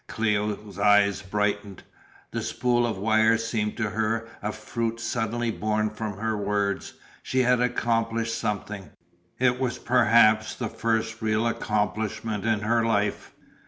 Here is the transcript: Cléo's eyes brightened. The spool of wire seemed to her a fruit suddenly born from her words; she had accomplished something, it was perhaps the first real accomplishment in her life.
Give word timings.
Cléo's 0.07 0.79
eyes 0.79 1.21
brightened. 1.21 1.83
The 2.31 2.41
spool 2.41 2.87
of 2.87 2.97
wire 2.97 3.37
seemed 3.37 3.77
to 3.77 3.91
her 3.91 4.27
a 4.41 4.51
fruit 4.51 4.99
suddenly 4.99 5.51
born 5.51 5.91
from 5.91 6.17
her 6.17 6.35
words; 6.35 6.95
she 7.21 7.43
had 7.43 7.59
accomplished 7.61 8.35
something, 8.35 8.89
it 9.37 9.59
was 9.59 9.77
perhaps 9.77 10.55
the 10.55 10.69
first 10.69 11.21
real 11.21 11.45
accomplishment 11.45 12.45
in 12.47 12.61
her 12.61 12.83
life. 12.83 13.35